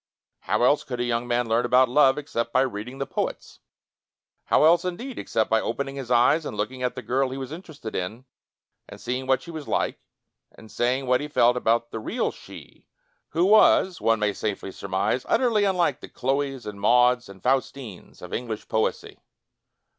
How 0.39 0.63
else 0.63 0.83
could 0.83 0.99
a 0.99 1.03
young 1.03 1.27
man 1.27 1.47
learn 1.47 1.63
about 1.63 1.87
love, 1.87 2.17
except 2.17 2.51
by 2.51 2.61
reading 2.61 2.97
the 2.97 3.05
poets? 3.05 3.59
How 4.45 4.63
else, 4.63 4.83
indeed, 4.83 5.19
except 5.19 5.47
by 5.47 5.61
opening 5.61 5.95
his 5.95 6.09
eyes 6.09 6.43
and 6.43 6.57
looking 6.57 6.81
at 6.81 6.95
the 6.95 7.03
girl 7.03 7.29
he 7.29 7.37
was 7.37 7.51
interested 7.51 7.95
in 7.95 8.25
and 8.89 8.99
seeing 8.99 9.27
what 9.27 9.43
she 9.43 9.51
was 9.51 9.67
like, 9.67 9.99
and 10.55 10.71
saying 10.71 11.05
what 11.05 11.21
he 11.21 11.27
felt 11.27 11.55
about 11.55 11.91
the 11.91 11.99
real 11.99 12.31
"she"— 12.31 12.87
^who 13.35 13.47
was, 13.47 14.01
one 14.01 14.17
may 14.19 14.33
safely 14.33 14.71
surmise, 14.71 15.23
utterly 15.29 15.65
unlike 15.65 15.99
the 16.01 16.09
Ghloes 16.09 16.65
and 16.65 16.81
Mauds 16.81 17.29
and 17.29 17.43
Faustines 17.43 18.23
of 18.23 18.33
English 18.33 18.67
poesy 18.69 19.19